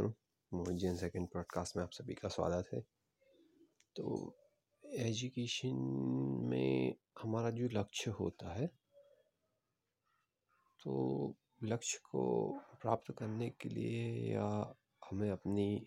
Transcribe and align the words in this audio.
Afternoon 0.00 0.14
Mohit 0.52 0.78
Jain 0.78 0.96
second 0.96 1.28
podcast 1.28 1.76
में 1.76 1.82
आप 1.84 1.90
सभी 1.92 2.14
का 2.14 2.28
स्वागत 2.28 2.68
है। 2.74 2.80
तो 3.96 4.36
एजुकेशन 4.84 5.76
में 6.50 6.94
हमारा 7.22 7.50
जो 7.50 7.68
लक्ष्य 7.72 8.10
होता 8.10 8.54
है 8.54 8.66
तो 10.82 11.34
लक्ष्य 11.62 11.98
को 12.04 12.22
प्राप्त 12.82 13.12
करने 13.18 13.50
के 13.50 13.68
लिए 13.68 14.34
या 14.34 14.76
हमें 15.10 15.30
अपनी 15.30 15.86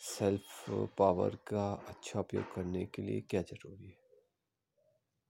सेल्फ 0.00 0.64
पावर 0.98 1.34
का 1.34 1.72
अच्छा 1.88 2.20
उपयोग 2.20 2.54
करने 2.54 2.86
के 2.86 3.02
लिए 3.02 3.20
क्या 3.20 3.42
ज़रूरी 3.42 3.86
है? 3.86 3.98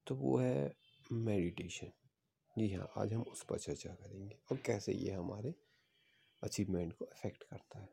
तो 0.06 0.14
वो 0.14 0.36
है 0.38 0.72
मेडिटेशन 1.12 1.93
जी 2.59 2.72
हाँ 2.72 2.88
आज 2.98 3.12
हम 3.12 3.22
उस 3.22 3.45
पर 3.45 3.59
चर्चा 3.59 3.91
करेंगे। 3.91 4.36
और 4.50 4.56
कैसे 4.56 4.93
ये 4.93 5.11
हमारे 5.11 5.54
अचीवमेंट 6.45 6.93
को 6.93 7.05
अफेक्ट 7.05 7.43
करता 7.43 7.79
है। 7.79 7.89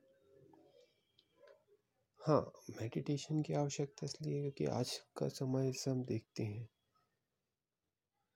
हाँ 2.22 2.42
मेडिटेशन 2.72 3.42
की 3.42 3.54
आवश्यकता 3.54 4.06
इसलिए 4.06 4.42
क्योंकि 4.42 4.66
आज 4.74 4.92
का 5.18 5.28
समय 5.30 5.72
से 5.74 5.92
हम 5.92 6.04
देखते 6.06 6.44
हैं। 6.44 6.68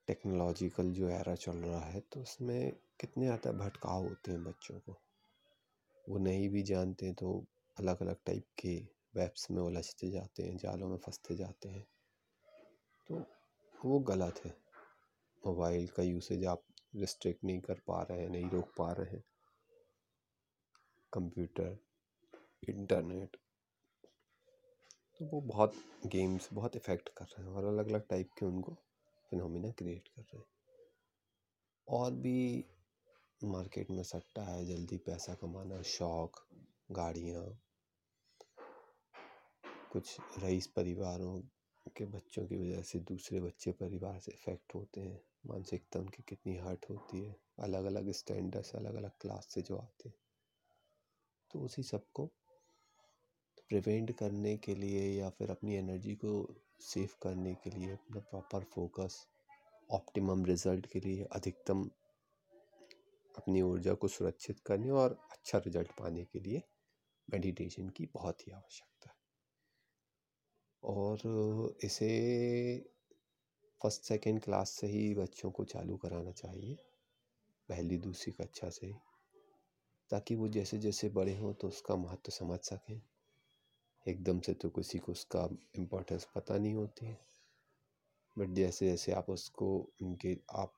टेक्नोलॉजिकल 0.08 0.92
जो 0.94 1.10
एरा 1.10 1.36
चल 1.36 1.58
रहा 1.58 1.86
है 1.86 2.00
तो 2.14 2.22
उसमें 2.22 2.72
कितने 3.00 3.26
ज़्यादा 3.26 3.52
भटकाव 3.54 4.04
होते 4.04 4.32
हैं 4.32 4.44
बच्चों 4.44 4.80
को। 4.80 4.98
वो 6.08 6.18
नहीं 6.20 6.50
भी 6.50 6.62
जानते 6.64 7.12
तो 7.14 7.32
अलग 7.78 8.02
अलग 8.02 8.18
टाइप 8.26 8.46
के 8.60 8.76
वेब्स 9.16 9.50
में 9.52 9.62
उलझते 9.62 10.10
जाते 10.12 10.44
हैं, 10.44 10.58
जालों 10.58 10.90
में 10.90 10.98
फंसते 10.98 11.36
जाते 11.36 11.70
हैं। 11.70 11.86
तो 13.10 13.24
वो 13.76 14.00
गलत 14.06 14.42
है। 14.46 14.56
मोबाइल 15.44 15.88
का 15.88 16.04
यूसेज 16.04 16.46
आप 16.46 16.64
रिस्ट्रिक्ट 16.96 17.44
नहीं 17.44 17.60
कर 17.62 17.80
पा 17.88 18.02
रहे 18.02 18.22
हैं, 18.22 18.30
नहीं 18.30 18.50
रोक 18.50 18.74
पा 18.78 18.92
रहे 18.92 19.10
हैं। 19.12 19.24
कंप्यूटर, 21.14 21.78
इंटरनेट 22.70 23.38
तो 25.20 25.26
वो 25.26 25.42
बहुत 25.42 25.74
गेम्स 26.06 26.50
बहुत 26.54 26.76
इफ़ेक्ट 26.76 27.10
कर 27.10 27.26
रहे 27.26 27.44
हैं 27.44 27.56
और 27.56 27.66
अलग 27.66 27.90
अलग 27.90 28.08
टाइप 28.08 28.30
के 28.40 28.46
उनको 28.46 28.74
फिनोमिना 29.32 29.72
क्रिएट 29.72 30.08
कर 30.08 30.22
रहे 30.22 30.38
हैं। 30.38 30.46
और 31.88 32.14
भी 32.14 32.66
मार्केट 33.42 33.92
में 33.92 34.04
सट्टा 34.04 34.42
है, 34.42 34.66
जल्दी 34.66 34.98
पैसा 34.98 35.34
कमाना, 35.34 35.82
शौक, 35.82 36.46
गाड़ियाँ, 36.92 37.46
कुछ 39.92 40.18
रईस 40.44 40.68
परिवारों 40.68 41.40
के 41.98 42.06
बच्चों 42.06 42.46
की 42.48 42.58
वजह 42.58 42.82
से 42.82 43.00
दूसरे 43.00 43.40
बच्चे 43.40 43.72
परिवार 43.72 44.20
से 44.20 44.32
इफ़ेक्ट 44.32 44.76
होते 44.76 45.02
हैं, 45.02 45.22
मानसिकता 45.48 46.00
उनकी 46.00 46.24
कितनी 46.24 46.58
हर्ट 46.58 46.86
होती 46.90 47.24
है 47.24 47.36
अलग 47.60 47.86
अलग 47.86 48.12
स्टैंडर्ड्स 48.12 48.76
अलग 48.76 48.96
अलग 48.96 49.12
क्लास 49.22 49.48
से 49.50 49.62
जो 49.62 49.78
आते 49.78 50.10
हैं। 50.10 50.16
तो 51.52 51.60
उसी 51.60 51.84
सबको 51.84 52.26
प्रिवेंट 53.70 54.12
करने 54.12 54.58
के 54.58 54.76
लिए 54.76 55.20
या 55.20 55.30
फिर 55.30 55.52
अपनी 55.52 55.76
एनर्जी 55.76 56.16
को 56.16 56.56
सेव 56.82 57.10
करने 57.22 57.54
के 57.54 57.70
लिए, 57.70 57.92
अपना 57.92 58.20
प्रॉपर 58.20 58.64
फोकस 58.64 59.28
ऑप्टिमम 59.92 60.46
रिज़ल्ट 60.46 60.86
के 60.86 61.00
लिए 61.00 61.24
अधिकतम 61.24 61.90
अपनी 63.38 63.62
ऊर्जा 63.62 63.94
को 63.94 64.08
सुरक्षित 64.08 64.60
करने 64.60 64.90
और 64.90 65.20
अच्छा 65.32 65.58
रिज़ल्ट 65.58 65.92
पाने 65.92 66.26
के 66.26 66.40
लिए 66.40 66.62
मेडिटेशन 67.30 67.90
की 67.90 68.06
बहुत 68.06 68.48
ही 68.48 68.52
आवश्यकता 68.52 69.10
है। 69.10 69.16
और 70.84 71.78
इसे 71.84 72.10
फ़र्स्ट 73.84 74.02
सेकेंड 74.02 74.42
क्लास 74.42 74.70
से 74.70 74.88
ही 74.88 75.14
बच्चों 75.16 75.52
को 75.52 75.64
चालू 75.66 75.98
कराना 75.98 76.32
चाहिए। 76.32 76.76
पहली, 77.70 77.98
दूसरी 77.98 78.34
कक्षा 78.34 78.70
से 78.70 78.88
ही। 78.88 78.94
ताकि 80.10 80.36
वो 80.36 80.48
जैसे 80.48 80.78
जैसे 80.78 81.10
बड़े 81.10 81.38
हों 81.38 81.54
तो 81.54 81.68
उसका 81.68 81.96
महत्व 81.96 82.32
समझ 82.32 82.60
सकें। 82.60 83.02
एकदम 84.08 84.40
से 84.40 84.54
तो 84.54 84.70
किसी 84.70 85.00
को 85.00 85.12
उसका 85.12 85.50
इम्पोर्टेंस 85.76 86.28
पता 86.36 86.58
नहीं 86.58 86.74
होती 86.74 87.06
है। 87.06 87.20
बट 88.38 88.50
जैसे 88.50 88.88
जैसे 88.88 89.12
आप 89.12 89.30
उसको, 89.30 89.94
उनके, 90.02 90.38
आप 90.52 90.74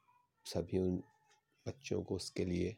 सभी 0.45 0.77
उन 0.77 1.03
बच्चों 1.67 2.03
को 2.03 2.15
उसके 2.15 2.45
लिए 2.45 2.77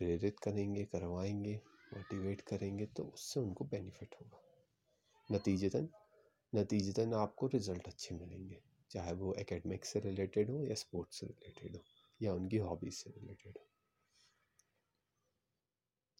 प्रेरित 0.00 0.40
करेंगे, 0.40 0.84
करवाएँगे 0.84 1.60
मोटिवेट 1.94 2.40
करेंगे 2.40 2.86
तो 2.86 3.04
उससे 3.04 3.40
उनको 3.40 3.64
बेनिफिट 3.64 4.14
होगा। 4.20 4.42
नतीजतन 5.32 5.88
नतीजतन 6.54 7.14
आपको 7.14 7.46
रिज़ल्ट 7.46 7.86
अच्छे 7.86 8.14
मिलेंगे, 8.14 8.62
चाहे 8.90 9.12
वो 9.12 9.34
एकेडमिक 9.34 9.84
से 9.84 10.00
रिलेटेड 10.00 10.50
हो 10.50 10.64
या 10.64 10.74
स्पोर्ट्स 10.74 11.20
से 11.20 11.26
रिलेटेड 11.26 11.76
हो 11.76 11.82
या 12.22 12.34
उनकी 12.34 12.56
हॉबीज़ 12.56 12.94
से 12.94 13.10
रिलेटेड 13.10 13.58
हो। 13.58 13.69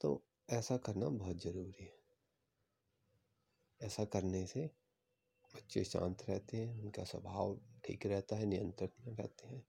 तो 0.01 0.25
ऐसा 0.51 0.77
करना 0.77 1.09
बहुत 1.09 1.43
ज़रूरी 1.43 1.75
है। 1.81 1.93
ऐसा 3.81 4.05
करने 4.05 4.47
से 4.47 4.67
बच्चे 5.55 5.85
शांत 5.85 6.23
रहते 6.29 6.57
हैं, 6.57 6.81
उनका 6.83 7.05
स्वभाव 7.05 7.61
ठीक 7.85 8.07
रहता 8.07 8.37
है 8.37 8.47
नियंत्रित 8.47 8.93
में 9.01 9.17
रहते 9.17 9.49
हैं। 9.49 9.67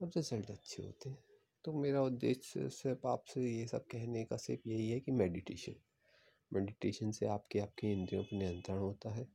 और 0.00 0.08
रिज़ल्ट 0.16 0.50
अच्छे 0.50 0.82
होते 0.82 1.10
हैं। 1.10 1.24
तो 1.64 1.72
मेरा 1.72 2.02
उद्देश्य 2.02 2.68
सिर्फ़ 2.68 3.06
आपसे 3.06 3.40
ये 3.58 3.66
सब 3.66 3.86
कहने 3.86 4.24
का 4.24 4.36
सिर्फ़ 4.36 4.68
यही 4.68 4.90
है 4.90 5.00
कि 5.00 5.12
मेडिटेशन। 5.12 5.74
मेडिटेशन 6.52 7.10
से 7.10 7.26
आपके 7.26 7.58
आपके 7.58 7.92
इंद्रियों 7.92 8.24
पर 8.24 8.36
नियंत्रण 8.36 8.78
होता 8.78 9.10
है। 9.10 9.28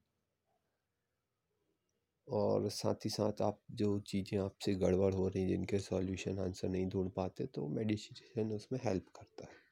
और 2.35 2.69
साथ 2.69 3.05
ही 3.05 3.09
साथ 3.09 3.41
आप 3.41 3.59
जो 3.71 3.99
चीज़ें 3.99 4.39
आपसे 4.39 4.75
गड़बड़ 4.75 5.13
हो 5.13 5.27
रही 5.27 5.41
हैं, 5.41 5.49
जिनके 5.49 5.79
सॉल्यूशन 5.79 6.39
आंसर 6.39 6.69
नहीं 6.69 6.87
ढूंढ 6.89 7.11
पाते 7.11 7.45
तो 7.45 7.67
मेडिटेशन 7.67 8.51
उसमें 8.51 8.79
हेल्प 8.83 9.05
करता 9.15 9.45
है। 9.45 9.63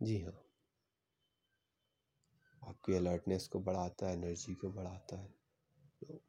जी 0.00 0.18
हाँ। 0.20 0.44
आपकी 2.62 2.94
अलर्टनेस 2.94 3.46
को 3.48 3.60
बढ़ाता 3.60 4.06
है, 4.06 4.12
एनर्जी 4.12 4.54
को 4.54 4.70
बढ़ाता 4.70 5.20
है 5.20 5.28
तो 6.02 6.20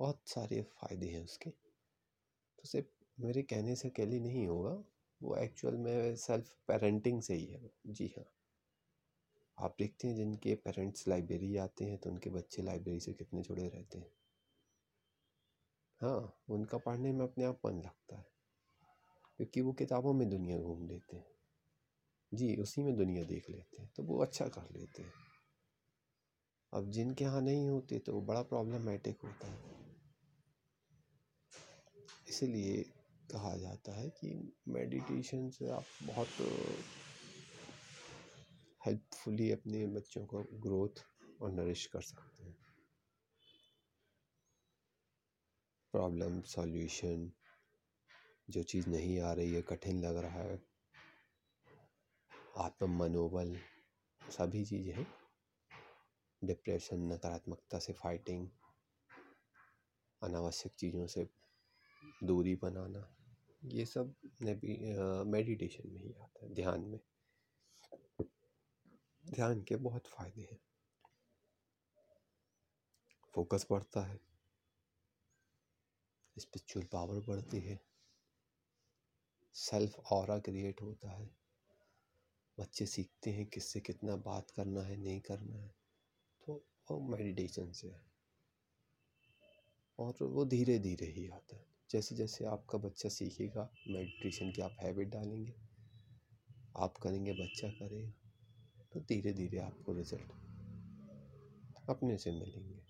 बहुत 0.00 0.20
सारे 0.26 0.62
फ़ायदे 0.62 1.06
हैं 1.06 1.24
उसके। 1.24 1.50
तो 1.50 2.68
सिर्फ़ 2.68 3.22
मेरे 3.22 3.42
कहने 3.42 3.74
से 3.76 3.88
अकेले 3.88 4.20
नहीं 4.20 4.46
होगा, 4.46 4.84
वो 5.20 5.36
एक्चुअल 5.36 5.76
में 5.76 6.16
सेल्फ 6.16 6.54
पेरेंटिंग 6.68 7.22
से 7.22 7.34
ही 7.34 7.46
है। 7.46 7.70
जी 7.86 8.14
हाँ। 8.16 8.24
आप 9.58 9.76
देखते 9.78 10.08
हैं 10.08 10.14
जिनके 10.16 10.54
पेरेंट्स 10.54 11.08
लाइब्रेरी 11.08 11.56
आते 11.56 11.84
हैं 11.84 11.98
तो 11.98 12.10
उनके 12.10 12.30
बच्चे 12.30 12.62
लाइब्रेरी 12.62 13.00
से 13.00 13.12
कितने 13.12 13.42
जुड़े 13.42 13.68
रहते 13.68 13.98
हैं। 13.98 14.21
हाँ 16.02 16.18
उनका 16.50 16.78
पढ़ने 16.78 17.12
में 17.12 17.24
अपने 17.24 17.44
आप 17.44 17.60
मन 17.66 17.76
लगता 17.76 18.16
है, 18.16 18.24
क्योंकि 19.38 19.60
वो 19.60 19.72
किताबों 19.72 20.12
में 20.14 20.28
दुनिया 20.30 20.58
घूम 20.58 20.86
लेते 20.86 21.16
हैं। 21.16 21.26
जी, 22.32 22.54
उसी 22.56 22.82
में 22.82 22.94
दुनिया 22.96 23.24
देख 23.24 23.50
लेते 23.50 23.82
हैं 23.82 23.90
तो 23.96 24.02
वो 24.02 24.22
अच्छा 24.22 24.46
कर 24.48 24.68
लेते 24.72 25.02
हैं। 25.02 25.12
अब 26.72 26.90
जिनके 26.90 27.24
यहाँ 27.24 27.40
नहीं 27.42 27.68
होते 27.68 27.98
तो 27.98 28.12
वो 28.12 28.20
बड़ा 28.22 28.42
प्रॉब्लमेटिक 28.44 29.18
होता 29.22 29.48
है। 29.48 29.60
इसलिए 32.26 32.82
कहा 33.28 33.56
जाता 33.56 33.92
है 33.92 34.08
कि 34.10 34.32
मेडिटेशन 34.68 35.48
से 35.50 35.68
आप 35.70 35.88
बहुत 36.02 36.36
हेल्पफुली 38.80 39.50
अपने 39.50 39.86
बच्चों 39.88 40.24
को 40.26 40.42
ग्रोथ 40.60 41.04
और 41.40 41.52
नरिश 41.52 41.86
कर 41.86 42.00
सकते 42.02 42.44
हैं। 42.44 42.56
प्रॉब्लम 45.94 46.40
सॉल्यूशन 46.48 47.30
जो 48.48 48.62
चीज़ 48.62 48.88
नहीं 48.88 49.18
आ 49.20 49.32
रही 49.32 49.52
है, 49.54 49.62
कठिन 49.62 50.00
लग 50.00 50.16
रहा 50.16 50.42
है 50.42 50.60
आत्म 52.58 52.88
मनोबल 52.98 53.56
सभी 54.22 54.64
चीज़ें 54.64 54.92
हैं। 54.94 55.06
डिप्रेशन 56.42 57.12
नकारात्मकता 57.12 57.78
से 57.78 57.92
फाइटिंग 57.92 58.48
अनावश्यक 60.22 60.72
चीज़ों 60.74 61.06
से 61.06 61.28
दूरी 62.24 62.54
बनाना, 62.56 63.06
ये 63.62 63.84
सब 63.84 64.14
मेडिटेशन 65.28 65.88
में 65.88 66.00
ही 66.00 66.12
आता 66.12 66.44
है, 66.44 66.52
ध्यान 66.54 66.80
में। 66.82 67.00
ध्यान 69.24 69.62
के 69.62 69.76
बहुत 69.78 70.06
फ़ायदे 70.08 70.42
हैं। 70.42 70.60
फोकस 73.34 73.66
बढ़ता 73.70 74.00
है। 74.06 74.31
स्पिरिचुअल 76.38 76.86
पावर 76.86 77.20
बढ़ती 77.20 77.60
है। 77.60 77.80
सेल्फ 79.54 79.98
और 79.98 80.40
क्रिएट 80.40 80.82
होता 80.82 81.10
है। 81.10 81.30
बच्चे 82.60 82.86
सीखते 82.86 83.30
हैं 83.30 83.46
किससे 83.46 83.80
कितना 83.80 84.16
बात 84.16 84.50
करना 84.50 84.82
है, 84.82 84.96
नहीं 84.96 85.20
करना 85.20 85.56
है। 85.56 85.74
तो 86.46 86.66
वो 86.90 87.00
मेडिटेशन 87.00 87.72
से 87.72 87.88
है। 87.88 88.12
और 89.98 90.14
वो 90.22 90.44
धीरे 90.44 90.78
धीरे 90.78 91.06
ही 91.06 91.28
आता 91.28 91.56
है। 91.56 91.66
जैसे 91.90 92.14
जैसे 92.16 92.44
आपका 92.44 92.78
बच्चा 92.78 93.08
सीखेगा, 93.08 93.70
मेडिटेशन 93.88 94.52
की 94.52 94.62
आप 94.62 94.76
हैबिट 94.80 95.08
डालेंगे, 95.08 95.54
आप 96.76 96.96
करेंगे, 96.96 97.32
बच्चा 97.32 97.68
करेगा 97.68 98.12
तो 98.92 99.00
धीरे 99.00 99.32
धीरे 99.32 99.58
आपको 99.58 99.92
रिज़ल्ट 99.92 100.32
अपने 101.90 102.18
से 102.18 102.32
मिलेंगे। 102.32 102.81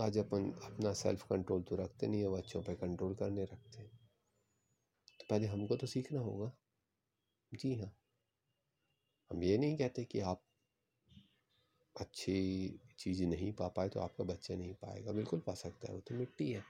आज 0.00 0.18
अपन 0.18 0.52
अपना 0.52 0.92
सेल्फ 0.92 1.22
कंट्रोल 1.22 1.62
तो 1.62 1.76
रखते 1.76 2.06
नहीं 2.06 2.20
है 2.20 2.28
बच्चों 2.28 2.62
पे 2.62 2.74
कंट्रोल 2.74 3.14
करने 3.14 3.44
रखते 3.44 3.78
हैं। 3.78 4.10
तो 5.20 5.26
पहले 5.30 5.46
हमको 5.46 5.76
तो 5.76 5.86
सीखना 5.86 6.20
होगा। 6.20 6.52
जी 7.54 7.74
हाँ। 7.74 7.96
हम 9.32 9.42
ये 9.42 9.58
नहीं 9.58 9.76
कहते 9.76 10.04
कि 10.04 10.20
आप 10.20 10.42
अच्छी 12.00 12.80
चीज़ 12.98 13.24
नहीं 13.24 13.52
पा 13.52 13.68
पाए 13.68 13.88
तो 13.88 14.00
आपका 14.00 14.24
बच्चा 14.24 14.54
नहीं 14.54 14.74
पाएगा। 14.74 15.12
बिल्कुल 15.12 15.40
पा 15.40 15.54
सकता 15.54 15.88
है, 15.88 15.94
वो 15.94 16.00
तो 16.00 16.14
मिट्टी 16.14 16.52
है। 16.52 16.64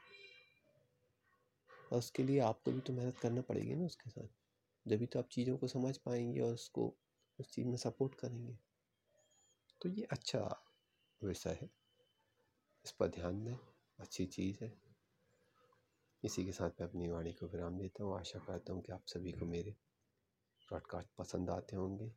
और 1.93 1.99
उसके 1.99 2.23
लिए 2.23 2.39
आपको 2.39 2.73
भी 2.73 2.81
तो 2.81 2.93
मेहनत 2.93 3.19
करना 3.19 3.41
पड़ेगी 3.41 3.75
ना 3.75 3.85
उसके 3.85 4.11
साथ। 4.11 4.29
जभी 4.89 5.07
तो 5.07 5.19
आप 5.19 5.29
चीज़ों 5.29 5.57
को 5.59 5.69
समझ 5.69 5.97
पाएँगे 5.97 6.41
और 6.41 6.55
उसको, 6.55 6.95
उस 7.41 7.51
चीज़ 7.51 7.67
में 7.67 7.77
सपोर्ट 7.77 8.15
करेंगे। 8.15 8.59
तो 9.81 9.89
ये 9.89 10.03
अच्छा 10.03 10.65
विषय 11.25 11.59
है। 11.63 11.88
इस 12.89 12.93
पर 12.93 13.09
ध्यान 13.09 13.43
दें, 13.45 13.57
अच्छी 13.99 14.25
चीज़ 14.27 14.63
है। 14.65 14.73
इसी 16.23 16.45
के 16.45 16.53
साथ 16.53 16.81
मैं 16.81 16.87
अपनी 16.89 17.09
वाणी 17.09 17.33
को 17.33 17.47
विराम 17.47 17.79
देता 17.79 18.05
हूँ। 18.05 18.19
आशा 18.19 18.39
करता 18.39 18.73
हूँ 18.73 18.83
कि 18.83 18.93
आप 18.93 19.03
सभी 19.07 19.33
को 19.33 19.47
मेरे 19.47 19.71
ब्रॉडकास्ट 20.69 21.09
पसंद 21.19 21.51
आते 21.51 21.77
होंगे। 21.77 22.09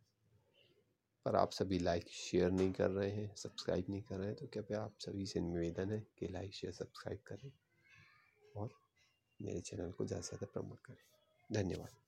पर 1.26 1.36
आप 1.36 1.52
सभी 1.52 1.80
लाइक 1.80 2.08
शेयर 2.10 2.52
नहीं 2.52 2.72
कर 2.74 2.90
रहे 2.90 3.10
हैं 3.12 3.36
सब्सक्राइब 3.36 3.90
नहीं 3.90 4.02
कर 4.02 4.18
रहे 4.18 4.28
हैं 4.28 4.36
तो 4.36 4.48
कृपया 4.48 4.82
आप 4.82 4.96
सभी 5.00 5.26
से 5.26 5.40
निवेदन 5.42 5.92
है 5.92 6.00
कि 6.20 6.28
लाइक 6.28 6.54
शेयर 6.54 6.74
सब्सक्राइब 6.74 7.20
करें 7.28 7.52
और 8.56 8.70
मेरे 9.40 9.62
चैनल 9.62 9.92
को 9.92 10.06
ज़्यादा 10.06 10.22
से 10.22 10.38
ज़्यादा 10.38 10.52
प्रमोट 10.54 10.80
करें। 10.86 11.04
धन्यवाद। 11.54 12.00